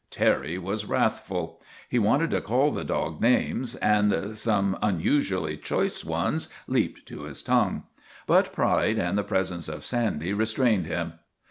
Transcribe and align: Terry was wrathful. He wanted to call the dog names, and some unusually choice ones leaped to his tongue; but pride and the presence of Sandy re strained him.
Terry 0.09 0.57
was 0.57 0.85
wrathful. 0.85 1.61
He 1.87 1.99
wanted 1.99 2.31
to 2.31 2.41
call 2.41 2.71
the 2.71 2.83
dog 2.83 3.21
names, 3.21 3.75
and 3.75 4.35
some 4.35 4.75
unusually 4.81 5.57
choice 5.57 6.03
ones 6.03 6.49
leaped 6.65 7.05
to 7.09 7.25
his 7.25 7.43
tongue; 7.43 7.83
but 8.25 8.51
pride 8.51 8.97
and 8.97 9.15
the 9.15 9.23
presence 9.23 9.69
of 9.69 9.85
Sandy 9.85 10.33
re 10.33 10.45
strained 10.47 10.87
him. 10.87 11.19